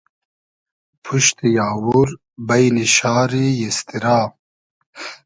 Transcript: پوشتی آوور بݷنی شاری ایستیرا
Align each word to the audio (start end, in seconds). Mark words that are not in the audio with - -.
پوشتی 1.03 1.51
آوور 1.71 2.07
بݷنی 2.47 2.85
شاری 2.95 3.47
ایستیرا 3.61 4.17